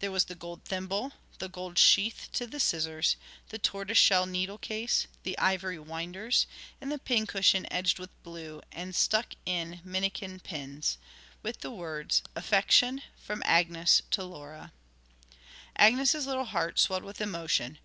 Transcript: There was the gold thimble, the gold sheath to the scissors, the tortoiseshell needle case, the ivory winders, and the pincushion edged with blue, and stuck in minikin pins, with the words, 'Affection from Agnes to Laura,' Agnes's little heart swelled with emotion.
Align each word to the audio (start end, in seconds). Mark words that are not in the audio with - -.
There 0.00 0.10
was 0.10 0.24
the 0.24 0.34
gold 0.34 0.64
thimble, 0.64 1.12
the 1.38 1.48
gold 1.48 1.78
sheath 1.78 2.30
to 2.32 2.48
the 2.48 2.58
scissors, 2.58 3.14
the 3.50 3.60
tortoiseshell 3.60 4.26
needle 4.26 4.58
case, 4.58 5.06
the 5.22 5.38
ivory 5.38 5.78
winders, 5.78 6.48
and 6.80 6.90
the 6.90 6.98
pincushion 6.98 7.64
edged 7.72 7.96
with 8.00 8.20
blue, 8.24 8.60
and 8.72 8.92
stuck 8.92 9.34
in 9.46 9.80
minikin 9.84 10.40
pins, 10.40 10.98
with 11.44 11.60
the 11.60 11.70
words, 11.70 12.22
'Affection 12.34 13.02
from 13.18 13.40
Agnes 13.46 14.02
to 14.10 14.24
Laura,' 14.24 14.72
Agnes's 15.76 16.26
little 16.26 16.46
heart 16.46 16.80
swelled 16.80 17.04
with 17.04 17.20
emotion. 17.20 17.76